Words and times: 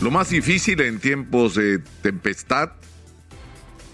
Lo 0.00 0.12
más 0.12 0.30
difícil 0.30 0.80
en 0.80 1.00
tiempos 1.00 1.56
de 1.56 1.80
tempestad, 2.02 2.70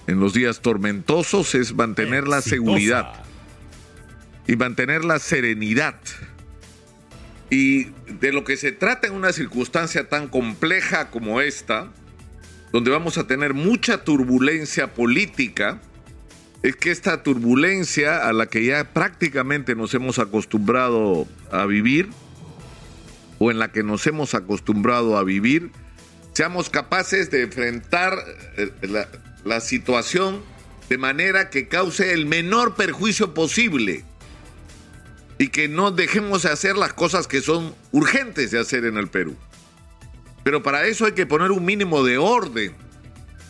en 0.07 0.21
los 0.21 0.35
días 0.35 0.61
tormentosos, 0.61 1.55
es 1.55 1.75
mantener 1.75 2.29
la 2.29 2.43
seguridad 2.43 3.25
y 4.47 4.57
mantener 4.57 5.03
la 5.03 5.19
serenidad. 5.19 5.99
Y 7.49 7.85
de 8.21 8.33
lo 8.33 8.45
que 8.45 8.59
se 8.59 8.71
trata 8.73 9.07
en 9.07 9.15
una 9.15 9.33
circunstancia 9.33 10.11
tan 10.11 10.29
compleja 10.29 11.11
como 11.11 11.41
esta, 11.41 11.91
donde 12.71 12.91
vamos 12.91 13.17
a 13.17 13.27
tener 13.27 13.55
mucha 13.55 14.05
turbulencia 14.05 14.93
política, 14.93 15.81
es 16.63 16.77
que 16.77 16.91
esta 16.91 17.23
turbulencia 17.23 18.29
a 18.29 18.35
la 18.35 18.47
que 18.47 18.63
ya 18.67 18.93
prácticamente 18.93 19.75
nos 19.75 19.95
hemos 19.95 20.19
acostumbrado 20.19 21.27
a 21.51 21.65
vivir, 21.65 22.11
o 23.39 23.51
en 23.51 23.59
la 23.59 23.73
que 23.73 23.83
nos 23.83 24.07
hemos 24.07 24.35
acostumbrado 24.35 25.17
a 25.17 25.25
vivir, 25.25 25.71
seamos 26.35 26.69
capaces 26.69 27.31
de 27.31 27.43
enfrentar 27.43 28.19
eh, 28.57 28.71
la, 29.45 29.61
situación 29.61 30.43
de 30.89 30.99
manera 30.99 31.49
que 31.49 31.69
cause 31.69 32.13
el 32.13 32.27
menor 32.27 32.75
perjuicio 32.75 33.33
posible 33.33 34.05
y 35.39 35.49
que 35.49 35.69
no 35.69 35.91
dejemos 35.93 36.43
de 36.43 36.51
hacer 36.51 36.77
las 36.77 36.93
cosas 36.93 37.27
que 37.27 37.41
son 37.41 37.75
urgentes 37.93 38.51
de 38.51 38.59
hacer 38.59 38.85
en 38.85 38.97
el 38.97 39.09
Perú. 39.09 39.37
Pero 40.43 40.63
para 40.63 40.87
eso 40.87 41.07
hay 41.07 41.13
que 41.13 41.25
poner 41.25 41.53
un 41.53 41.65
mínimo 41.65 42.05
de 42.05 42.19
orden 42.19 42.75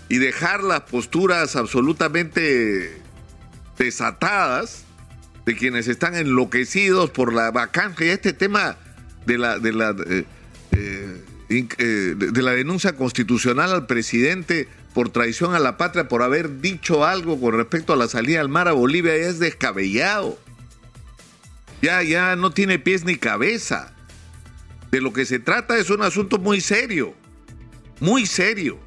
y 0.09 0.19
dejar 0.19 0.63
las 0.63 0.83
posturas 0.83 1.57
absolutamente 1.57 3.03
desatadas 3.79 4.85
de 5.47 5.57
quienes 5.57 5.89
están 5.89 6.15
enloquecidos 6.15 7.11
por 7.11 7.33
la 7.33 7.51
vacancia. 7.51 8.13
Este 8.13 8.33
tema 8.33 8.77
de 9.27 9.39
la, 9.39 9.59
de 9.59 9.73
la, 9.73 9.91
eh, 10.07 10.25
eh, 10.73 11.25
de 11.49 12.43
la 12.43 12.53
denuncia 12.53 12.97
constitucional 12.97 13.73
al 13.73 13.87
presidente 13.87 14.69
por 14.95 15.11
traición 15.11 15.55
a 15.55 15.59
la 15.59 15.77
patria, 15.77 16.09
por 16.09 16.23
haber 16.23 16.61
dicho 16.61 17.05
algo 17.05 17.41
con 17.41 17.55
respecto 17.55 17.93
a 17.93 17.97
la 17.97 18.09
salida 18.09 18.41
al 18.41 18.49
mar 18.49 18.69
a 18.69 18.73
Bolivia, 18.73 19.15
es 19.15 19.39
descabellado. 19.39 20.39
Ya, 21.83 22.03
ya 22.03 22.37
no 22.37 22.53
tiene 22.53 22.79
pies 22.79 23.05
ni 23.05 23.17
cabeza. 23.17 23.93
De 24.91 25.01
lo 25.01 25.13
que 25.13 25.27
se 25.27 25.41
trata 25.41 25.77
es 25.77 25.91
un 25.91 26.03
asunto 26.03 26.39
muy 26.39 26.61
serio, 26.61 27.15
muy 28.01 28.27
serio. 28.27 28.79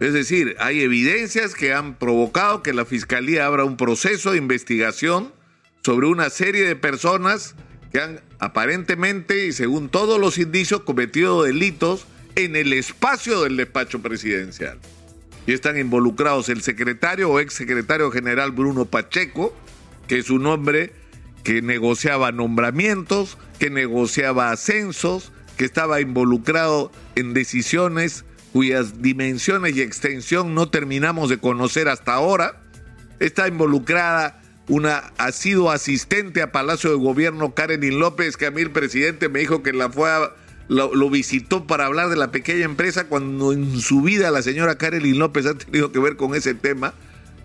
Es 0.00 0.12
decir, 0.12 0.56
hay 0.58 0.80
evidencias 0.80 1.54
que 1.54 1.72
han 1.72 1.94
provocado 1.94 2.62
que 2.62 2.72
la 2.72 2.86
Fiscalía 2.86 3.46
abra 3.46 3.64
un 3.64 3.76
proceso 3.76 4.32
de 4.32 4.38
investigación 4.38 5.32
sobre 5.82 6.06
una 6.06 6.30
serie 6.30 6.64
de 6.64 6.76
personas 6.76 7.54
que 7.96 8.02
han 8.02 8.20
aparentemente 8.40 9.46
y 9.46 9.52
según 9.52 9.88
todos 9.88 10.20
los 10.20 10.36
indicios 10.36 10.82
cometido 10.82 11.44
delitos 11.44 12.06
en 12.34 12.54
el 12.54 12.74
espacio 12.74 13.40
del 13.40 13.56
despacho 13.56 14.02
presidencial 14.02 14.78
y 15.46 15.54
están 15.54 15.78
involucrados 15.78 16.50
el 16.50 16.60
secretario 16.60 17.30
o 17.30 17.40
ex 17.40 17.54
secretario 17.54 18.10
general 18.10 18.52
Bruno 18.52 18.84
Pacheco, 18.84 19.56
que 20.08 20.18
es 20.18 20.28
un 20.28 20.44
hombre 20.44 20.92
que 21.42 21.62
negociaba 21.62 22.32
nombramientos, 22.32 23.38
que 23.58 23.70
negociaba 23.70 24.50
ascensos, 24.50 25.32
que 25.56 25.64
estaba 25.64 26.02
involucrado 26.02 26.92
en 27.14 27.32
decisiones 27.32 28.26
cuyas 28.52 29.00
dimensiones 29.00 29.74
y 29.74 29.80
extensión 29.80 30.54
no 30.54 30.68
terminamos 30.68 31.30
de 31.30 31.38
conocer 31.38 31.88
hasta 31.88 32.12
ahora. 32.12 32.60
Está 33.20 33.48
involucrada 33.48 34.42
una 34.68 35.12
ha 35.18 35.32
sido 35.32 35.70
asistente 35.70 36.42
a 36.42 36.52
Palacio 36.52 36.90
de 36.90 36.96
Gobierno 36.96 37.54
Karen 37.54 37.98
López, 37.98 38.36
que 38.36 38.46
a 38.46 38.50
mí 38.50 38.62
el 38.62 38.70
presidente 38.70 39.28
me 39.28 39.40
dijo 39.40 39.62
que 39.62 39.72
la 39.72 39.90
fue 39.90 40.10
a 40.10 40.32
lo, 40.68 41.10
visitó 41.10 41.66
para 41.66 41.86
hablar 41.86 42.08
de 42.08 42.16
la 42.16 42.32
pequeña 42.32 42.64
empresa 42.64 43.04
cuando 43.04 43.52
en 43.52 43.78
su 43.78 44.02
vida 44.02 44.30
la 44.30 44.42
señora 44.42 44.76
Karelin 44.76 45.18
López 45.18 45.46
ha 45.46 45.54
tenido 45.54 45.92
que 45.92 45.98
ver 45.98 46.16
con 46.16 46.34
ese 46.34 46.54
tema. 46.54 46.94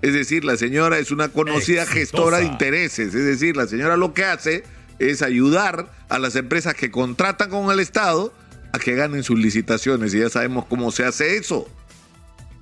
Es 0.01 0.13
decir, 0.13 0.43
la 0.43 0.57
señora 0.57 0.97
es 0.97 1.11
una 1.11 1.29
conocida 1.29 1.85
gestora 1.85 2.39
de 2.39 2.45
intereses. 2.45 3.13
Es 3.13 3.25
decir, 3.25 3.55
la 3.55 3.67
señora 3.67 3.97
lo 3.97 4.13
que 4.15 4.25
hace 4.25 4.63
es 4.97 5.21
ayudar 5.21 5.91
a 6.09 6.17
las 6.17 6.35
empresas 6.35 6.73
que 6.73 6.89
contratan 6.89 7.51
con 7.51 7.69
el 7.71 7.79
Estado 7.79 8.33
a 8.73 8.79
que 8.79 8.95
ganen 8.95 9.23
sus 9.23 9.37
licitaciones. 9.37 10.13
Y 10.15 10.19
ya 10.19 10.29
sabemos 10.29 10.65
cómo 10.65 10.91
se 10.91 11.05
hace 11.05 11.37
eso. 11.37 11.69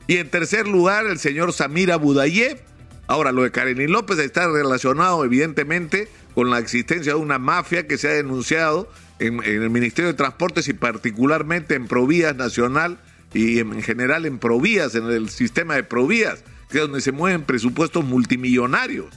Y 0.08 0.18
en 0.18 0.30
tercer 0.30 0.68
lugar, 0.68 1.06
el 1.06 1.19
señor 1.19 1.53
Samira 1.53 1.96
Budayev. 1.96 2.59
Ahora, 3.09 3.31
lo 3.31 3.42
de 3.42 3.50
Karenin 3.50 3.92
López 3.92 4.20
está 4.20 4.47
relacionado, 4.47 5.25
evidentemente, 5.25 6.08
con 6.36 6.52
la 6.52 6.59
existencia 6.59 7.14
de 7.14 7.20
una 7.20 7.40
mafia 7.40 7.88
que 7.88 7.97
se 7.97 8.08
ha 8.08 8.12
denunciado 8.12 8.88
en, 9.18 9.44
el 9.44 9.72
Ministerio 9.72 10.12
de 10.12 10.14
Transportes 10.14 10.68
y 10.68 10.74
particularmente 10.74 11.74
en 11.74 11.88
Provías 11.88 12.36
Nacional 12.36 13.00
y 13.34 13.58
en, 13.58 13.81
general 13.81 14.28
en 14.28 14.38
Provías, 14.38 14.94
en 14.94 15.06
el 15.06 15.31
sistema 15.31 15.74
de 15.74 15.81
Provías, 15.81 16.44
que 16.69 16.78
es 16.78 16.84
donde 16.84 17.02
se 17.02 17.12
mueven 17.12 17.46
presupuestos 17.46 18.06
multimillonarios. 18.06 19.08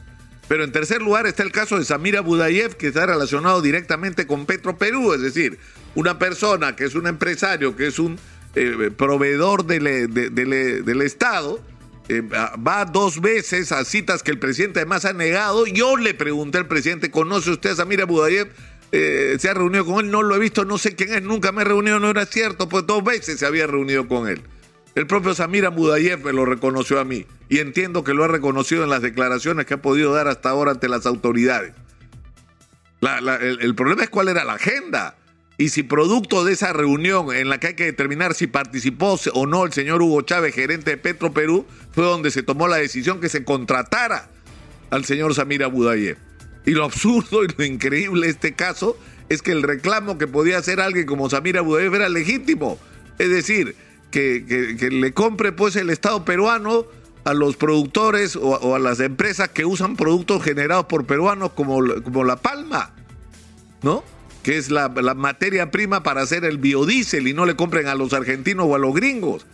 Pero 0.49 0.65
en 0.65 0.73
tercer 0.73 1.03
lugar 1.03 1.27
está 1.27 1.43
el 1.43 1.53
caso 1.53 1.79
de 1.79 1.85
Samira 1.85 2.23
Budayev, 2.23 2.79
que 2.79 2.87
está 2.87 3.05
relacionado 3.05 3.61
directamente 3.61 4.27
con 4.27 4.47
Petro 4.47 4.79
Perú, 4.79 5.13
es 5.13 5.21
decir, 5.21 5.59
una 5.95 6.19
persona 6.19 6.75
que 6.77 6.85
es 6.85 6.95
un 6.95 7.07
empresario, 7.09 7.77
que 7.77 7.89
es 7.89 7.99
un 7.99 8.19
eh, 8.55 8.91
proveedor 8.97 9.67
del 9.67 11.03
Estado, 11.03 11.61
eh, 12.09 12.21
va 12.21 12.85
dos 12.85 13.21
veces 13.21 13.73
a 13.73 13.85
citas 13.85 14.23
que 14.23 14.31
el 14.31 14.39
presidente 14.39 14.81
además 14.81 15.05
ha 15.05 15.13
negado. 15.13 15.67
Yo 15.67 15.97
le 15.97 16.15
pregunté 16.15 16.59
al 16.59 16.67
presidente, 16.67 17.11
¿conoce 17.11 17.51
usted 17.51 17.71
a 17.71 17.77
Samira 17.77 18.05
Budayev? 18.05 18.51
Eh, 18.91 19.37
se 19.39 19.49
ha 19.49 19.55
reunido 19.55 19.87
con 19.87 20.05
él, 20.05 20.11
no 20.11 20.23
lo 20.23 20.37
he 20.37 20.39
visto, 20.39 20.67
no 20.67 20.77
sé 20.77 20.95
quién 20.95 21.15
es, 21.15 21.23
nunca 21.23 21.51
me 21.51 21.63
he 21.63 21.65
reunido, 21.65 21.99
no 21.99 22.11
era 22.11 22.27
cierto, 22.27 22.69
pues 22.69 22.87
dos 22.87 23.03
veces 23.03 23.39
se 23.39 23.47
había 23.47 23.67
reunido 23.67 24.07
con 24.07 24.29
él. 24.29 24.43
El 24.95 25.07
propio 25.07 25.35
Samira 25.35 25.71
Mudayev 25.71 26.23
me 26.23 26.35
lo 26.35 26.45
reconoció 26.45 27.01
a 27.01 27.05
mí 27.05 27.25
y 27.49 27.61
entiendo 27.61 28.05
que 28.05 28.13
lo 28.13 28.25
ha 28.25 28.29
reconocido 28.29 28.85
en 28.85 28.91
las 28.91 29.01
declaraciones 29.01 29.65
que 29.65 29.75
ha 29.75 29.83
podido 29.83 30.13
dar 30.13 30.29
hasta 30.29 30.51
ahora 30.51 30.73
ante 30.73 30.89
las 30.89 31.07
autoridades. 31.07 31.73
el, 33.01 33.75
problema 33.75 34.03
es 34.03 34.11
cuál 34.11 34.29
era 34.29 34.45
la 34.45 34.55
agenda 34.55 35.17
y 35.63 35.69
si 35.69 35.85
producto 35.85 36.45
de 36.45 36.55
esa 36.55 36.73
reunión 36.73 37.33
en 37.33 37.49
la 37.49 37.61
que 37.61 37.69
hay 37.69 37.75
que 37.75 37.85
determinar 37.85 38.35
si 38.35 38.49
participó 38.49 39.17
o 39.33 39.47
no 39.47 39.65
el 39.65 39.73
señor 39.73 40.03
Hugo 40.03 40.23
Chávez, 40.23 40.57
gerente 40.57 40.91
de 40.91 40.97
Petro 40.97 41.33
Perú, 41.33 41.67
fue 41.93 42.03
donde 42.03 42.33
se 42.33 42.43
tomó 42.43 42.67
la 42.67 42.79
decisión 42.79 43.21
que 43.21 43.29
se 43.29 43.45
contratara 43.45 44.29
al 44.91 45.05
señor 45.05 45.37
Samira 45.37 45.69
Budayev. 45.69 46.17
Y 46.67 46.73
lo 46.73 46.83
absurdo 46.83 47.45
y 47.45 47.49
lo 47.57 47.65
increíble 47.65 48.27
de 48.27 48.33
este 48.33 48.55
caso 48.55 48.99
es 49.29 49.41
que 49.41 49.53
el 49.53 49.63
reclamo 49.63 50.19
que 50.19 50.27
podía 50.27 50.59
hacer 50.59 50.81
alguien 50.81 51.07
como 51.07 51.31
Samira 51.31 51.61
Budayev 51.61 51.95
era 51.95 52.09
legítimo. 52.09 52.77
Es 53.21 53.31
decir, 53.31 53.77
que, 54.11 54.89
le 54.91 55.13
compre 55.13 55.53
pues 55.53 55.77
el 55.77 55.91
Estado 55.91 56.25
peruano 56.25 56.87
a 57.23 57.35
los 57.35 57.55
productores 57.55 58.35
o, 58.35 58.75
a 58.75 58.81
las 58.81 58.99
empresas 58.99 59.51
que 59.51 59.65
usan 59.65 59.95
productos 59.95 60.43
generados 60.43 60.87
por 60.87 61.05
peruanos 61.05 61.53
como, 61.53 61.79
como 62.03 62.25
la 62.25 62.35
palma, 62.35 62.97
¿no? 63.83 64.03
Que 64.43 64.57
es 64.57 64.71
la, 64.71 64.89
materia 64.89 65.71
prima 65.71 66.03
para 66.03 66.23
hacer 66.23 66.45
el 66.45 66.59
biodiesel 66.59 67.29
y 67.29 67.35
no 67.35 67.47
le 67.47 67.57
compren 67.57 67.87
a 67.87 67.95
los 67.95 68.13
argentinos 68.13 68.67
o 68.69 68.75
a 68.75 68.79
los 68.79 68.95
gringos. 68.95 69.47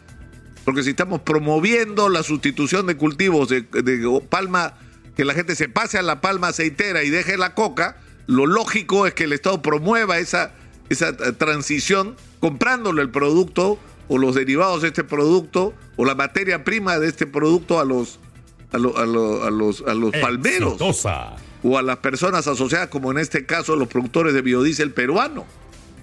Porque 0.65 0.83
si 0.83 0.91
estamos 0.91 1.21
promoviendo 1.21 2.09
la 2.09 2.23
sustitución 2.23 2.87
de 2.87 2.97
cultivos 2.97 3.49
de, 3.49 3.63
de 3.63 4.21
palma 4.29 4.75
que 5.17 5.25
la 5.25 5.35
gente 5.35 5.57
se 5.57 5.69
pase 5.69 5.99
a 5.99 6.03
la 6.03 6.21
palma 6.21 6.49
aceitera 6.49 7.03
y 7.03 7.11
deje 7.11 7.37
la 7.37 7.55
coca, 7.55 7.97
lo 8.29 8.47
lógico 8.47 9.07
es 9.07 9.15
que 9.15 9.25
el 9.25 9.33
Estado 9.33 9.61
promueva 9.63 10.19
esa, 10.19 10.53
esa 10.91 11.17
transición 11.37 12.15
comprándole 12.39 13.03
el 13.03 13.11
producto 13.11 13.81
o 14.07 14.19
los 14.19 14.35
derivados 14.35 14.83
de 14.83 14.89
este 14.89 15.03
producto 15.03 15.75
o 15.97 16.05
la 16.05 16.15
materia 16.15 16.63
prima 16.63 16.99
de 16.99 17.09
este 17.09 17.27
producto 17.27 17.81
a 17.81 17.85
los, 17.85 18.21
a, 18.71 18.79
los, 18.79 19.83
a 19.87 19.95
los 19.95 20.13
palmeros 20.13 20.79
o 21.69 21.79
a 21.79 21.83
las 21.83 21.99
personas 21.99 22.47
asociadas, 22.47 22.89
como 22.89 23.11
en 23.11 23.19
este 23.19 23.47
caso 23.47 23.77
los 23.77 23.89
productores 23.89 24.35
de 24.35 24.43
biodiesel 24.43 24.93
peruano. 24.93 25.47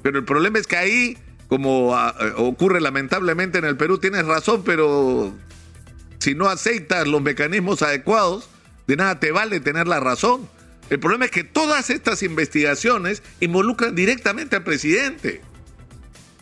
Pero 0.01 0.19
el 0.19 0.25
problema 0.25 0.59
es 0.59 0.67
que 0.67 0.77
ahí, 0.77 1.17
como 1.47 1.95
ah, 1.95 2.15
eh, 2.19 2.33
ocurre 2.37 2.79
lamentablemente 2.81 3.57
en 3.57 3.65
el 3.65 3.75
Perú, 3.75 3.97
tienes 3.97 4.25
razón, 4.25 4.63
pero 4.63 5.33
si 6.19 6.35
no 6.35 6.47
aceitas 6.47 7.07
los 7.07 7.21
mecanismos 7.21 7.81
adecuados, 7.81 8.49
de 8.87 8.95
nada 8.95 9.19
te 9.19 9.31
vale 9.31 9.59
tener 9.59 9.87
la 9.87 9.99
razón. 9.99 10.47
El 10.89 10.99
problema 10.99 11.25
es 11.25 11.31
que 11.31 11.43
todas 11.43 11.89
estas 11.89 12.21
investigaciones 12.21 13.23
involucran 13.39 13.95
directamente 13.95 14.55
al 14.55 14.63
presidente. 14.63 15.41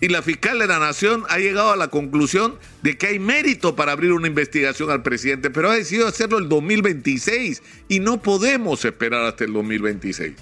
Y 0.01 0.09
la 0.09 0.21
fiscal 0.21 0.59
de 0.59 0.67
la 0.67 0.79
Nación 0.79 1.23
ha 1.29 1.37
llegado 1.37 1.71
a 1.71 1.77
la 1.77 1.87
conclusión 1.87 2.55
de 2.81 2.97
que 2.97 3.07
hay 3.07 3.19
mérito 3.19 3.75
para 3.75 3.93
abrir 3.93 4.11
una 4.11 4.27
investigación 4.27 4.89
al 4.91 5.01
presidente, 5.01 5.49
pero 5.49 5.69
ha 5.69 5.75
decidido 5.75 6.07
hacerlo 6.07 6.39
el 6.39 6.49
2026 6.49 7.63
y 7.87 7.99
no 7.99 8.21
podemos 8.21 8.83
esperar 8.83 9.25
hasta 9.25 9.45
el 9.45 9.53
2026. 9.53 10.33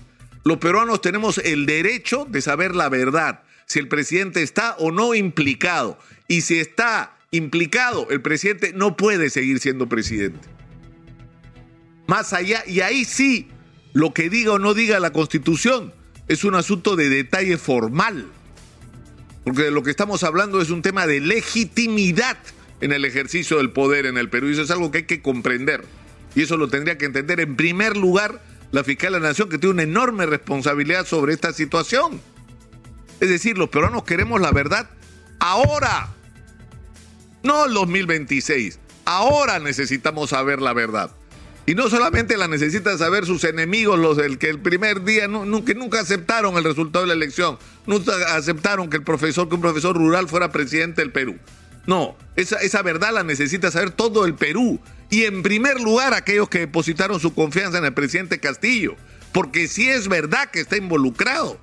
Los 0.43 0.57
peruanos 0.57 1.01
tenemos 1.01 1.37
el 1.37 1.67
derecho 1.67 2.25
de 2.27 2.41
saber 2.41 2.75
la 2.75 2.89
verdad, 2.89 3.43
si 3.67 3.77
el 3.77 3.87
presidente 3.87 4.41
está 4.41 4.75
o 4.79 4.91
no 4.91 5.13
implicado. 5.13 5.99
Y 6.27 6.41
si 6.41 6.59
está 6.59 7.15
implicado, 7.29 8.07
el 8.09 8.21
presidente 8.21 8.73
no 8.73 8.97
puede 8.97 9.29
seguir 9.29 9.59
siendo 9.59 9.87
presidente 9.87 10.39
más 12.11 12.33
allá, 12.33 12.61
y 12.67 12.81
ahí 12.81 13.05
sí, 13.05 13.47
lo 13.93 14.13
que 14.13 14.29
diga 14.29 14.51
o 14.51 14.59
no 14.59 14.73
diga 14.73 14.99
la 14.99 15.13
Constitución 15.13 15.93
es 16.27 16.43
un 16.43 16.55
asunto 16.55 16.97
de 16.97 17.07
detalle 17.07 17.57
formal. 17.57 18.27
Porque 19.43 19.63
de 19.63 19.71
lo 19.71 19.83
que 19.83 19.91
estamos 19.91 20.23
hablando 20.23 20.61
es 20.61 20.69
un 20.69 20.81
tema 20.81 21.07
de 21.07 21.19
legitimidad 21.19 22.37
en 22.79 22.91
el 22.91 23.05
ejercicio 23.05 23.57
del 23.57 23.71
poder 23.71 24.05
en 24.05 24.17
el 24.17 24.29
Perú. 24.29 24.49
Y 24.49 24.53
eso 24.53 24.61
es 24.61 24.71
algo 24.71 24.91
que 24.91 24.99
hay 24.99 25.03
que 25.05 25.21
comprender. 25.21 25.83
Y 26.35 26.43
eso 26.43 26.57
lo 26.57 26.67
tendría 26.69 26.97
que 26.97 27.05
entender 27.05 27.39
en 27.39 27.55
primer 27.55 27.97
lugar 27.97 28.41
la 28.71 28.83
fiscal 28.83 29.13
de 29.13 29.19
la 29.19 29.27
Nación, 29.29 29.49
que 29.49 29.57
tiene 29.57 29.73
una 29.73 29.83
enorme 29.83 30.25
responsabilidad 30.25 31.05
sobre 31.05 31.33
esta 31.33 31.53
situación. 31.53 32.21
Es 33.19 33.29
decir, 33.29 33.57
los 33.57 33.69
peruanos 33.69 34.03
queremos 34.03 34.39
la 34.39 34.51
verdad 34.51 34.89
ahora, 35.39 36.09
no 37.43 37.65
el 37.65 37.73
2026. 37.73 38.79
Ahora 39.05 39.59
necesitamos 39.59 40.29
saber 40.29 40.61
la 40.61 40.73
verdad. 40.73 41.11
Y 41.65 41.75
no 41.75 41.89
solamente 41.89 42.37
la 42.37 42.47
necesitan 42.47 42.97
saber 42.97 43.25
sus 43.25 43.43
enemigos, 43.43 43.99
los 43.99 44.17
del 44.17 44.37
que 44.37 44.49
el 44.49 44.59
primer 44.59 45.03
día 45.03 45.27
que 45.65 45.75
nunca 45.75 45.99
aceptaron 45.99 46.57
el 46.57 46.63
resultado 46.63 47.03
de 47.03 47.07
la 47.09 47.13
elección, 47.13 47.57
nunca 47.85 48.13
aceptaron 48.35 48.89
que 48.89 48.97
el 48.97 49.03
profesor, 49.03 49.47
que 49.47 49.55
un 49.55 49.61
profesor 49.61 49.95
rural 49.95 50.27
fuera 50.27 50.51
presidente 50.51 51.01
del 51.01 51.11
Perú. 51.11 51.37
No, 51.85 52.15
esa, 52.35 52.57
esa 52.57 52.81
verdad 52.81 53.13
la 53.13 53.23
necesita 53.23 53.71
saber 53.71 53.91
todo 53.91 54.25
el 54.25 54.35
Perú. 54.35 54.79
Y 55.09 55.23
en 55.23 55.43
primer 55.43 55.79
lugar 55.79 56.13
aquellos 56.13 56.49
que 56.49 56.59
depositaron 56.59 57.19
su 57.19 57.33
confianza 57.33 57.77
en 57.77 57.85
el 57.85 57.93
presidente 57.93 58.39
Castillo. 58.39 58.95
Porque 59.31 59.67
si 59.67 59.89
es 59.89 60.07
verdad 60.07 60.49
que 60.49 60.61
está 60.61 60.77
involucrado, 60.77 61.59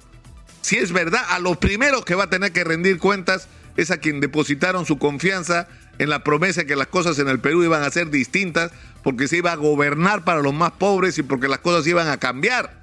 si 0.61 0.77
es 0.77 0.93
verdad, 0.93 1.23
a 1.31 1.39
los 1.39 1.56
primeros 1.56 2.05
que 2.05 2.15
va 2.15 2.25
a 2.25 2.31
tener 2.31 2.53
que 2.53 2.65
rendir 2.65 2.99
cuentas 2.99 3.49
es 3.77 3.91
a 3.91 3.99
quien 3.99 4.21
depositaron 4.21 4.87
su 4.87 4.99
confianza 4.99 5.69
en 5.99 6.11
la 6.11 6.25
promesa 6.25 6.65
que 6.65 6.77
las 6.77 6.89
cosas 6.89 7.19
en 7.19 7.29
el 7.29 7.41
Perú 7.41 7.62
iban 7.62 7.83
a 7.83 7.91
ser 7.91 8.11
distintas 8.11 8.73
porque 9.03 9.29
se 9.29 9.39
iba 9.39 9.53
a 9.53 9.56
gobernar 9.56 10.25
para 10.25 10.41
los 10.41 10.55
más 10.55 10.73
pobres 10.73 11.19
y 11.19 11.23
porque 11.23 11.49
las 11.49 11.59
cosas 11.59 11.87
iban 11.87 12.09
a 12.09 12.19
cambiar. 12.19 12.81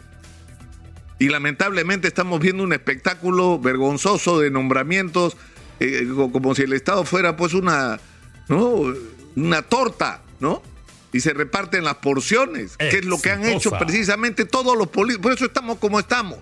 Y 1.20 1.30
lamentablemente 1.30 2.08
estamos 2.08 2.40
viendo 2.40 2.64
un 2.64 2.74
espectáculo 2.74 3.60
vergonzoso 3.60 4.40
de 4.40 4.52
nombramientos, 4.52 5.38
eh, 5.80 6.08
como 6.32 6.56
si 6.56 6.64
el 6.64 6.74
Estado 6.74 7.06
fuera 7.06 7.38
pues 7.38 7.54
una, 7.54 8.00
¿no? 8.48 8.94
una 9.36 9.62
torta, 9.62 10.22
¿no? 10.40 10.62
Y 11.14 11.22
se 11.22 11.34
reparten 11.34 11.86
las 11.86 11.96
porciones, 11.96 12.76
que 12.76 12.98
es 12.98 13.06
lo 13.06 13.22
que 13.22 13.32
han 13.32 13.46
hecho 13.46 13.72
precisamente 13.72 14.44
todos 14.44 14.78
los 14.78 14.88
políticos. 14.88 15.24
Por 15.24 15.34
eso 15.34 15.46
estamos 15.46 15.78
como 15.78 16.00
estamos. 16.00 16.40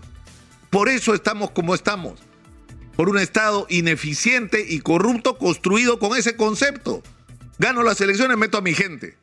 Por 0.72 0.90
eso 0.90 1.14
estamos 1.14 1.52
como 1.52 1.76
estamos 1.76 2.20
por 2.96 3.10
un 3.10 3.20
Estado 3.20 3.66
ineficiente 3.70 4.66
y 4.68 4.80
corrupto 4.80 5.38
construido 5.38 6.00
con 6.00 6.18
ese 6.18 6.36
concepto. 6.36 7.02
Gano 7.60 7.84
las 7.84 8.02
elecciones, 8.02 8.38
meto 8.38 8.58
a 8.58 8.62
mi 8.62 8.74
gente. 8.74 9.18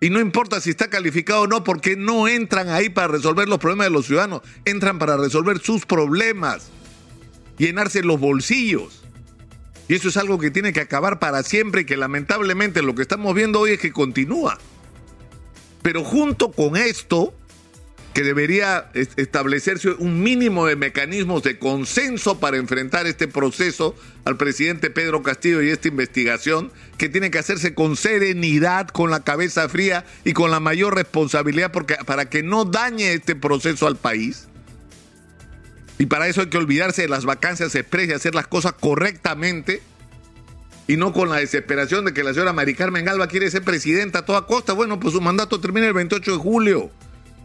Y 0.00 0.10
no 0.10 0.20
importa 0.20 0.60
si 0.60 0.70
está 0.70 0.90
calificado 0.90 1.42
o 1.42 1.46
no, 1.46 1.64
porque 1.64 1.96
no 1.96 2.28
entran 2.28 2.68
ahí 2.68 2.90
para 2.90 3.08
resolver 3.08 3.48
los 3.48 3.58
problemas 3.58 3.86
de 3.86 3.90
los 3.92 4.06
ciudadanos, 4.06 4.42
entran 4.64 4.98
para 4.98 5.16
resolver 5.16 5.58
sus 5.58 5.86
problemas, 5.86 6.68
llenarse 7.56 8.02
los 8.02 8.20
bolsillos. 8.20 9.02
Y 9.88 9.94
eso 9.94 10.08
es 10.08 10.16
algo 10.16 10.38
que 10.38 10.50
tiene 10.50 10.72
que 10.72 10.80
acabar 10.80 11.18
para 11.18 11.42
siempre 11.42 11.82
y 11.82 11.84
que 11.86 11.96
lamentablemente 11.96 12.82
lo 12.82 12.94
que 12.94 13.02
estamos 13.02 13.34
viendo 13.34 13.60
hoy 13.60 13.72
es 13.72 13.80
que 13.80 13.92
continúa. 13.92 14.58
Pero 15.80 16.04
junto 16.04 16.50
con 16.50 16.76
esto, 16.76 17.32
que 18.16 18.24
debería 18.24 18.88
establecerse 18.94 19.90
un 19.90 20.22
mínimo 20.22 20.64
de 20.64 20.74
mecanismos 20.74 21.42
de 21.42 21.58
consenso 21.58 22.40
para 22.40 22.56
enfrentar 22.56 23.06
este 23.06 23.28
proceso 23.28 23.94
al 24.24 24.38
presidente 24.38 24.88
Pedro 24.88 25.22
Castillo 25.22 25.60
y 25.60 25.68
esta 25.68 25.88
investigación, 25.88 26.72
que 26.96 27.10
tiene 27.10 27.30
que 27.30 27.38
hacerse 27.38 27.74
con 27.74 27.94
serenidad, 27.94 28.88
con 28.88 29.10
la 29.10 29.22
cabeza 29.22 29.68
fría 29.68 30.06
y 30.24 30.32
con 30.32 30.50
la 30.50 30.60
mayor 30.60 30.94
responsabilidad 30.94 31.72
porque, 31.72 31.96
para 32.06 32.30
que 32.30 32.42
no 32.42 32.64
dañe 32.64 33.12
este 33.12 33.36
proceso 33.36 33.86
al 33.86 33.96
país. 33.96 34.48
Y 35.98 36.06
para 36.06 36.26
eso 36.26 36.40
hay 36.40 36.46
que 36.46 36.56
olvidarse 36.56 37.02
de 37.02 37.08
las 37.08 37.26
vacancias 37.26 37.74
expresas, 37.74 38.16
hacer 38.16 38.34
las 38.34 38.46
cosas 38.46 38.72
correctamente 38.80 39.82
y 40.86 40.96
no 40.96 41.12
con 41.12 41.28
la 41.28 41.36
desesperación 41.36 42.06
de 42.06 42.14
que 42.14 42.24
la 42.24 42.32
señora 42.32 42.54
Mari 42.54 42.72
Carmen 42.72 43.04
Galva 43.04 43.26
quiere 43.26 43.50
ser 43.50 43.62
presidenta 43.62 44.20
a 44.20 44.24
toda 44.24 44.46
costa. 44.46 44.72
Bueno, 44.72 44.98
pues 44.98 45.12
su 45.12 45.20
mandato 45.20 45.60
termina 45.60 45.86
el 45.86 45.92
28 45.92 46.32
de 46.32 46.38
julio. 46.38 46.90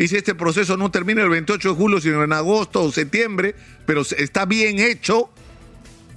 Y 0.01 0.07
si 0.07 0.15
este 0.15 0.33
proceso 0.33 0.77
no 0.77 0.89
termina 0.89 1.21
el 1.21 1.29
28 1.29 1.69
de 1.69 1.75
julio, 1.75 2.01
sino 2.01 2.23
en 2.23 2.33
agosto 2.33 2.81
o 2.81 2.91
septiembre, 2.91 3.53
pero 3.85 4.01
está 4.01 4.47
bien 4.47 4.79
hecho 4.79 5.29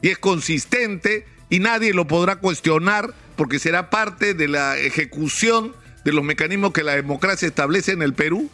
y 0.01 0.09
es 0.09 0.17
consistente 0.17 1.27
y 1.51 1.59
nadie 1.59 1.93
lo 1.93 2.07
podrá 2.07 2.37
cuestionar 2.37 3.13
porque 3.37 3.59
será 3.59 3.91
parte 3.91 4.33
de 4.33 4.49
la 4.49 4.79
ejecución 4.79 5.77
de 6.03 6.15
los 6.15 6.25
mecanismos 6.25 6.73
que 6.73 6.83
la 6.83 6.97
democracia 6.97 7.47
establece 7.47 7.93
en 7.93 8.01
el 8.01 8.15
Perú. 8.15 8.49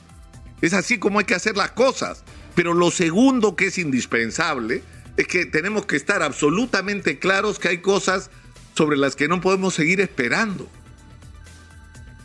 Es 0.63 0.73
así 0.73 0.99
como 0.99 1.21
hay 1.21 1.27
que 1.27 1.37
hacer 1.37 1.57
las 1.57 1.71
cosas. 1.71 2.25
Pero 2.57 2.75
lo 2.75 2.91
segundo 2.91 3.55
que 3.55 3.67
es 3.67 3.79
indispensable 3.79 4.83
es 5.17 5.29
que 5.29 5.47
tenemos 5.47 5.87
que 5.87 5.95
estar 5.95 6.25
absolutamente 6.25 7.21
claros 7.21 7.61
que 7.61 7.69
hay 7.69 7.79
cosas 7.79 8.33
sobre 8.75 8.97
las 8.97 9.15
que 9.15 9.29
no 9.29 9.41
podemos 9.41 9.75
seguir 9.75 10.01
esperando 10.01 10.69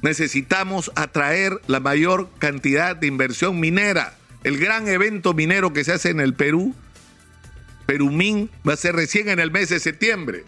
necesitamos 0.06 0.92
atraer 0.96 1.60
la 1.66 1.80
mayor 1.80 2.30
cantidad 2.38 2.96
de 2.96 3.08
inversión 3.08 3.60
minera. 3.60 4.16
El 4.44 4.60
gran 4.60 4.88
evento 4.88 5.34
minero 5.34 5.74
que 5.74 5.84
se 5.84 5.94
hace 5.94 6.12
en 6.12 6.20
el 6.20 6.36
Perú, 6.36 6.76
Perumín, 7.88 8.52
va 8.68 8.74
a 8.74 8.78
ser 8.78 8.96
recién 8.96 9.30
en 9.30 9.40
el 9.40 9.50
mes 9.50 9.70
de 9.70 9.80
septiembre. 9.80 10.44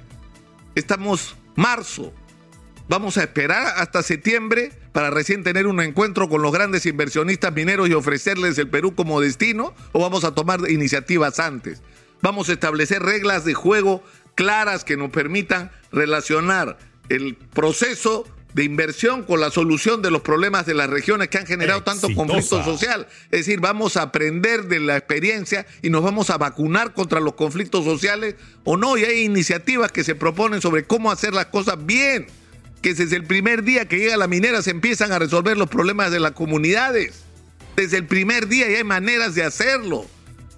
Estamos 0.75 1.35
marzo. 1.55 2.13
Vamos 2.87 3.17
a 3.17 3.23
esperar 3.23 3.73
hasta 3.77 4.03
septiembre 4.03 4.73
para 4.91 5.09
recién 5.09 5.43
tener 5.43 5.65
un 5.65 5.81
encuentro 5.81 6.29
con 6.29 6.43
los 6.43 6.51
grandes 6.51 6.85
inversionistas 6.85 7.51
mineros 7.51 7.89
y 7.89 7.93
ofrecerles 7.93 8.59
el 8.59 8.69
Perú 8.69 8.93
como 8.93 9.19
destino 9.21 9.73
o 9.91 9.99
vamos 9.99 10.23
a 10.23 10.35
tomar 10.35 10.69
iniciativas 10.69 11.39
antes. 11.39 11.81
Vamos 12.21 12.49
a 12.49 12.53
establecer 12.53 13.01
reglas 13.01 13.43
de 13.43 13.55
juego 13.55 14.03
claras 14.35 14.83
que 14.83 14.97
nos 14.97 15.09
permitan 15.09 15.71
relacionar 15.91 16.77
el 17.09 17.35
proceso 17.35 18.25
de 18.57 18.63
inversión 18.63 19.21
con 19.21 19.39
la 19.39 19.51
solución 19.51 20.01
de 20.01 20.09
los 20.09 20.23
problemas 20.23 20.65
de 20.65 20.73
las 20.73 20.89
regiones 20.89 21.27
que 21.27 21.37
han 21.37 21.45
generado 21.45 21.83
tanto 21.83 22.07
conflicto 22.15 22.63
social. 22.63 23.07
Es 23.25 23.45
decir, 23.45 23.59
vamos 23.59 23.97
a 23.97 24.01
aprender 24.01 24.63
de 24.63 24.79
la 24.79 24.97
experiencia 24.97 25.67
y 25.83 25.91
nos 25.91 26.01
vamos 26.01 26.31
a 26.31 26.39
vacunar 26.39 26.95
contra 26.95 27.19
los 27.19 27.35
conflictos 27.35 27.85
sociales 27.85 28.33
o 28.63 28.75
no. 28.75 28.97
Y 28.97 29.03
hay 29.03 29.21
iniciativas 29.21 29.91
que 29.91 30.03
se 30.03 30.15
proponen 30.15 30.59
sobre 30.59 30.85
cómo 30.85 31.11
hacer 31.11 31.35
las 31.35 31.45
cosas 31.45 31.85
bien. 31.85 32.25
Que 32.81 32.95
desde 32.95 33.15
el 33.15 33.25
primer 33.25 33.61
día 33.61 33.87
que 33.87 33.99
llega 33.99 34.17
la 34.17 34.27
minera 34.27 34.63
se 34.63 34.71
empiezan 34.71 35.11
a 35.11 35.19
resolver 35.19 35.55
los 35.55 35.69
problemas 35.69 36.09
de 36.09 36.19
las 36.19 36.31
comunidades. 36.31 37.25
Desde 37.75 37.97
el 37.97 38.07
primer 38.07 38.47
día 38.47 38.71
y 38.71 38.73
hay 38.73 38.83
maneras 38.83 39.35
de 39.35 39.43
hacerlo. 39.43 40.07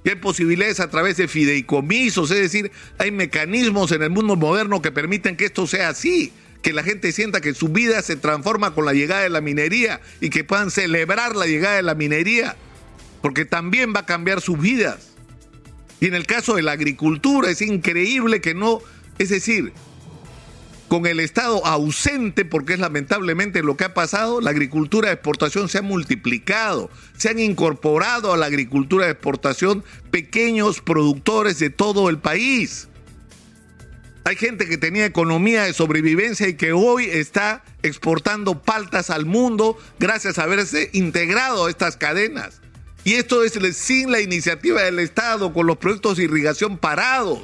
Y 0.06 0.10
hay 0.12 0.16
posibilidades 0.16 0.80
a 0.80 0.90
través 0.90 1.18
de 1.18 1.28
fideicomisos, 1.28 2.32
es 2.32 2.40
decir, 2.40 2.72
hay 2.98 3.12
mecanismos 3.12 3.92
en 3.92 4.04
el 4.04 4.10
mundo 4.10 4.38
moderno 4.38 4.82
que 4.82 4.94
permiten 4.94 5.36
que 5.36 5.44
esto 5.44 5.68
sea 5.68 5.90
así 5.90 6.32
que 6.62 6.74
la 6.74 6.84
gente 6.84 7.12
sienta 7.12 7.42
que 7.42 7.54
su 7.54 7.70
vida 7.70 8.02
se 8.02 8.16
transforma 8.16 8.74
con 8.74 8.86
la 8.86 8.94
llegada 8.94 9.22
de 9.22 9.30
la 9.30 9.42
minería 9.42 10.02
y 10.20 10.30
que 10.30 10.44
puedan 10.44 10.72
celebrar 10.72 11.36
la 11.36 11.46
llegada 11.46 11.78
de 11.78 11.84
la 11.84 11.96
minería, 11.96 12.56
porque 13.22 13.46
también 13.46 13.94
va 13.96 14.02
a 14.02 14.06
cambiar 14.06 14.42
sus 14.42 14.60
vidas. 14.60 15.10
Y 16.00 16.08
en 16.08 16.16
el 16.16 16.26
caso 16.26 16.56
de 16.56 16.62
la 16.62 16.74
agricultura 16.74 17.50
es 17.50 17.62
increíble 17.62 18.42
que 18.42 18.54
no, 18.54 18.80
es 19.18 19.30
decir, 19.30 19.74
con 20.90 21.06
el 21.06 21.20
Estado 21.20 21.66
ausente, 21.66 22.46
porque 22.46 22.74
es 22.74 22.80
lamentablemente 22.80 23.62
lo 23.62 23.78
que 23.78 23.86
ha 23.86 23.94
pasado, 23.94 24.42
la 24.42 24.50
agricultura 24.50 25.08
de 25.08 25.14
exportación 25.14 25.70
se 25.70 25.78
ha 25.78 25.82
multiplicado, 25.82 26.90
se 27.16 27.30
han 27.30 27.40
incorporado 27.40 28.34
a 28.34 28.38
la 28.38 28.48
agricultura 28.48 29.06
de 29.06 29.12
exportación 29.12 29.84
pequeños 30.10 30.82
productores 30.82 31.60
de 31.60 31.70
todo 31.70 32.10
el 32.10 32.18
país. 32.18 32.89
Hay 34.30 34.36
gente 34.36 34.68
que 34.68 34.78
tenía 34.78 35.08
economía 35.08 35.64
de 35.64 35.74
sobrevivencia 35.74 36.48
y 36.48 36.54
que 36.54 36.72
hoy 36.72 37.06
está 37.06 37.64
exportando 37.82 38.62
paltas 38.62 39.10
al 39.10 39.26
mundo 39.26 39.76
gracias 39.98 40.38
a 40.38 40.44
haberse 40.44 40.92
integrado 40.94 41.66
a 41.66 41.70
estas 41.72 41.98
cadenas. 41.98 42.62
Y 43.04 43.16
esto 43.16 43.44
es 43.44 43.54
sin 43.76 44.12
la 44.12 44.22
iniciativa 44.22 44.84
del 44.84 45.00
Estado, 45.00 45.52
con 45.52 45.66
los 45.66 45.78
proyectos 45.78 46.18
de 46.18 46.26
irrigación 46.26 46.78
parados. 46.78 47.40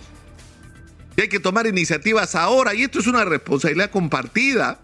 Y 1.18 1.22
hay 1.22 1.28
que 1.28 1.40
tomar 1.40 1.66
iniciativas 1.66 2.36
ahora. 2.36 2.76
Y 2.76 2.84
esto 2.84 3.00
es 3.00 3.08
una 3.08 3.26
responsabilidad 3.26 3.90
compartida. 3.90 4.80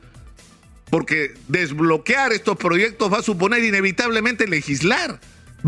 Porque 0.89 1.35
desbloquear 1.49 2.33
estos 2.33 2.57
proyectos 2.57 3.13
va 3.13 3.19
a 3.19 3.23
suponer 3.23 3.63
inevitablemente 3.63 4.47
legislar. 4.47 5.19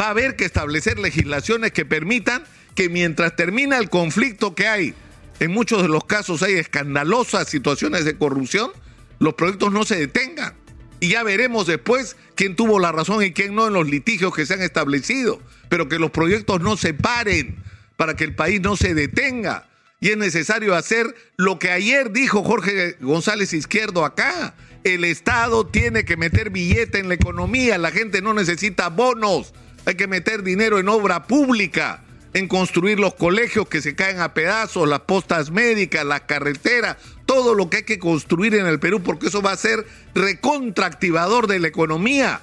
Va 0.02 0.08
a 0.08 0.10
haber 0.10 0.36
que 0.36 0.46
establecer 0.46 0.98
legislaciones 0.98 1.74
que 1.74 1.86
permitan 1.86 2.44
que 2.74 2.90
mientras 2.90 3.36
termina 3.36 3.78
el 3.78 3.92
conflicto 3.92 4.56
que 4.56 4.68
hay 4.68 4.96
en 5.44 5.52
muchos 5.52 5.82
de 5.82 5.90
los 5.90 6.06
casos 6.06 6.42
hay 6.42 6.54
escandalosas 6.54 7.50
situaciones 7.50 8.06
de 8.06 8.18
corrupción, 8.18 8.72
los 9.20 9.34
proyectos 9.34 9.74
no 9.74 9.84
se 9.84 9.98
detengan. 9.98 10.54
Y 11.02 11.10
ya 11.10 11.24
veremos 11.24 11.68
después 11.68 12.16
quién 12.36 12.56
tuvo 12.56 12.80
la 12.80 12.94
razón 12.94 13.22
y 13.22 13.34
quién 13.34 13.54
no 13.54 13.68
en 13.68 13.74
los 13.74 13.90
litigios 13.90 14.34
que 14.34 14.46
se 14.46 14.54
han 14.54 14.62
establecido. 14.62 15.42
Pero 15.68 15.90
que 15.90 16.00
los 16.00 16.12
proyectos 16.12 16.62
no 16.62 16.78
se 16.78 16.94
paren 16.94 17.58
para 17.98 18.16
que 18.16 18.24
el 18.24 18.36
país 18.36 18.62
no 18.62 18.78
se 18.78 18.94
detenga. 18.94 19.68
Y 20.00 20.12
es 20.12 20.18
necesario 20.18 20.76
hacer 20.76 21.14
lo 21.36 21.60
que 21.60 21.72
ayer 21.72 22.14
dijo 22.14 22.42
Jorge 22.42 22.96
González 23.02 23.52
Izquierdo 23.52 24.06
acá. 24.06 24.56
El 24.86 25.04
Estado 25.04 25.68
tiene 25.68 26.06
que 26.06 26.16
meter 26.16 26.52
billete 26.52 27.00
en 27.00 27.10
la 27.10 27.16
economía. 27.16 27.78
La 27.78 27.92
gente 27.92 28.22
no 28.22 28.34
necesita 28.34 28.88
bonos. 28.88 29.54
Hay 29.86 29.96
que 29.96 30.08
meter 30.08 30.42
dinero 30.42 30.80
en 30.80 30.88
obra 30.88 31.28
pública 31.28 32.02
en 32.34 32.48
construir 32.48 33.00
los 33.00 33.14
colegios 33.14 33.68
que 33.68 33.82
se 33.82 33.96
caen 33.96 34.20
a 34.20 34.34
pedazos, 34.34 34.88
las 34.88 35.02
postas 35.02 35.52
médicas, 35.52 36.06
las 36.06 36.22
carreteras, 36.22 36.98
todo 37.26 37.54
lo 37.54 37.70
que 37.70 37.78
hay 37.78 37.84
que 37.84 38.00
construir 38.00 38.56
en 38.56 38.66
el 38.66 38.80
Perú, 38.80 39.02
porque 39.04 39.28
eso 39.28 39.42
va 39.42 39.52
a 39.52 39.58
ser 39.58 39.86
recontractivador 40.16 41.48
de 41.48 41.60
la 41.60 41.68
economía. 41.68 42.42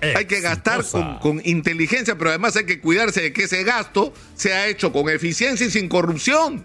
Hay 0.00 0.26
que 0.26 0.40
gastar 0.40 0.84
con, 0.84 1.18
con, 1.18 1.42
inteligencia, 1.44 2.16
pero 2.16 2.30
además 2.30 2.54
hay 2.56 2.66
que 2.66 2.80
cuidarse 2.80 3.20
de 3.20 3.32
que 3.32 3.44
ese 3.44 3.64
gasto 3.64 4.14
sea 4.36 4.68
hecho 4.68 4.92
con 4.92 5.08
eficiencia 5.08 5.66
y 5.66 5.70
sin 5.70 5.88
corrupción. 5.88 6.64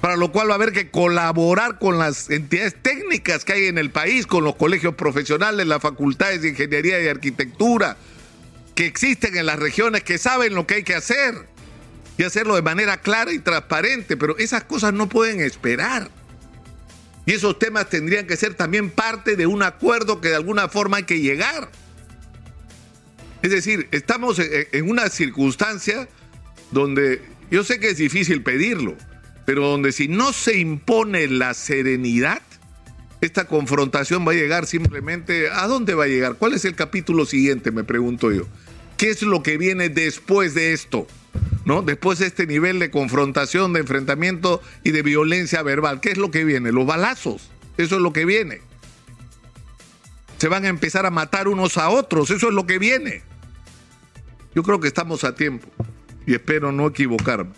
Para 0.00 0.16
lo 0.16 0.32
cual 0.32 0.48
va 0.48 0.52
a 0.52 0.54
haber 0.54 0.72
que 0.72 0.90
colaborar 0.90 1.78
con 1.78 1.98
las 1.98 2.30
entidades 2.30 2.74
técnicas 2.80 3.44
que 3.44 3.52
hay 3.52 3.66
en 3.66 3.76
el 3.76 3.90
país, 3.90 4.26
con 4.26 4.44
los 4.44 4.56
colegios 4.56 4.94
profesionales, 4.94 5.66
las 5.66 5.82
facultades 5.82 6.40
de 6.40 6.48
ingeniería 6.48 7.02
y 7.02 7.08
arquitectura, 7.08 7.98
que 8.74 8.86
existen 8.86 9.36
en 9.36 9.44
las 9.44 9.58
regiones, 9.58 10.02
que 10.02 10.16
saben 10.16 10.54
lo 10.54 10.66
que 10.66 10.76
hay 10.76 10.82
que 10.84 10.94
hacer 10.94 11.49
y 12.20 12.22
hacerlo 12.22 12.54
de 12.54 12.60
manera 12.60 13.00
clara 13.00 13.32
y 13.32 13.38
transparente, 13.38 14.14
pero 14.14 14.36
esas 14.36 14.64
cosas 14.64 14.92
no 14.92 15.08
pueden 15.08 15.40
esperar. 15.40 16.10
Y 17.24 17.32
esos 17.32 17.58
temas 17.58 17.88
tendrían 17.88 18.26
que 18.26 18.36
ser 18.36 18.52
también 18.52 18.90
parte 18.90 19.36
de 19.36 19.46
un 19.46 19.62
acuerdo 19.62 20.20
que 20.20 20.28
de 20.28 20.34
alguna 20.34 20.68
forma 20.68 20.98
hay 20.98 21.04
que 21.04 21.20
llegar. 21.20 21.70
Es 23.40 23.50
decir, 23.50 23.88
estamos 23.90 24.38
en 24.38 24.90
una 24.90 25.08
circunstancia 25.08 26.10
donde 26.72 27.22
yo 27.50 27.64
sé 27.64 27.80
que 27.80 27.88
es 27.88 27.96
difícil 27.96 28.42
pedirlo, 28.42 28.96
pero 29.46 29.66
donde 29.66 29.90
si 29.90 30.06
no 30.06 30.34
se 30.34 30.58
impone 30.58 31.26
la 31.26 31.54
serenidad, 31.54 32.42
esta 33.22 33.46
confrontación 33.46 34.28
va 34.28 34.32
a 34.32 34.34
llegar 34.34 34.66
simplemente, 34.66 35.48
¿a 35.48 35.66
dónde 35.66 35.94
va 35.94 36.04
a 36.04 36.08
llegar? 36.08 36.34
¿Cuál 36.34 36.52
es 36.52 36.66
el 36.66 36.74
capítulo 36.74 37.24
siguiente? 37.24 37.70
Me 37.70 37.82
pregunto 37.82 38.30
yo. 38.30 38.46
¿Qué 38.98 39.08
es 39.08 39.22
lo 39.22 39.42
que 39.42 39.56
viene 39.56 39.88
después 39.88 40.52
de 40.52 40.74
esto? 40.74 41.06
Después 41.84 42.18
de 42.18 42.26
este 42.26 42.46
nivel 42.46 42.78
de 42.78 42.90
confrontación, 42.90 43.72
de 43.72 43.80
enfrentamiento 43.80 44.60
y 44.82 44.90
de 44.90 45.02
violencia 45.02 45.62
verbal, 45.62 46.00
¿qué 46.00 46.10
es 46.10 46.18
lo 46.18 46.30
que 46.30 46.44
viene? 46.44 46.72
Los 46.72 46.84
balazos, 46.84 47.50
eso 47.76 47.96
es 47.96 48.02
lo 48.02 48.12
que 48.12 48.24
viene. 48.24 48.60
Se 50.38 50.48
van 50.48 50.64
a 50.64 50.68
empezar 50.68 51.06
a 51.06 51.10
matar 51.10 51.48
unos 51.48 51.78
a 51.78 51.88
otros, 51.90 52.30
eso 52.30 52.48
es 52.48 52.54
lo 52.54 52.66
que 52.66 52.78
viene. 52.78 53.22
Yo 54.54 54.62
creo 54.64 54.80
que 54.80 54.88
estamos 54.88 55.22
a 55.22 55.34
tiempo 55.34 55.68
y 56.26 56.34
espero 56.34 56.72
no 56.72 56.88
equivocarme. 56.88 57.52